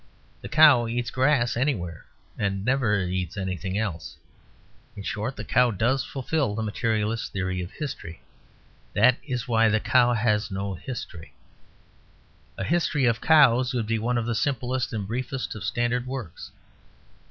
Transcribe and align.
The 0.41 0.49
cow 0.49 0.87
eats 0.87 1.11
grass 1.11 1.55
anywhere 1.55 2.05
and 2.35 2.65
never 2.65 3.01
eats 3.03 3.37
anything 3.37 3.77
else. 3.77 4.17
In 4.97 5.03
short, 5.03 5.35
the 5.35 5.43
cow 5.45 5.69
does 5.69 6.03
fulfill 6.03 6.55
the 6.55 6.63
materialist 6.63 7.31
theory 7.31 7.61
of 7.61 7.69
history: 7.69 8.19
that 8.93 9.17
is 9.27 9.47
why 9.47 9.69
the 9.69 9.79
cow 9.79 10.13
has 10.13 10.49
no 10.49 10.73
history. 10.73 11.35
"A 12.57 12.63
History 12.63 13.05
of 13.05 13.21
Cows" 13.21 13.75
would 13.75 13.85
be 13.85 13.99
one 13.99 14.17
of 14.17 14.25
the 14.25 14.33
simplest 14.33 14.91
and 14.91 15.05
briefest 15.07 15.53
of 15.53 15.63
standard 15.63 16.07
works. 16.07 16.49